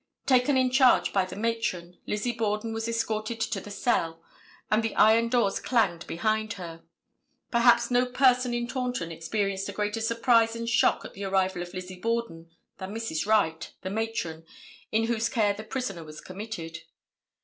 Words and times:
Taken 0.25 0.57
in 0.57 0.71
charge 0.71 1.13
by 1.13 1.25
the 1.25 1.35
matron, 1.35 1.99
Lizzie 2.07 2.31
Borden 2.31 2.73
was 2.73 2.87
escorted 2.87 3.39
to 3.39 3.61
the 3.61 3.69
cell, 3.69 4.23
and 4.71 4.81
the 4.81 4.95
iron 4.95 5.29
doors 5.29 5.59
clanged 5.59 6.07
behind 6.07 6.53
her. 6.53 6.81
Perhaps 7.51 7.91
no 7.91 8.07
person 8.07 8.51
in 8.51 8.65
Taunton 8.67 9.11
experienced 9.11 9.69
a 9.69 9.73
greater 9.73 10.01
surprise 10.01 10.55
and 10.55 10.67
shock 10.67 11.05
at 11.05 11.13
the 11.13 11.25
arrival 11.25 11.61
of 11.61 11.71
Lizzie 11.75 11.99
Borden 11.99 12.49
than 12.79 12.95
Mrs. 12.95 13.27
Wright, 13.27 13.71
the 13.83 13.91
matron, 13.91 14.43
in 14.91 15.03
whose 15.03 15.29
care 15.29 15.53
the 15.53 15.63
prisoner 15.63 16.03
was 16.03 16.19
committed. 16.19 16.79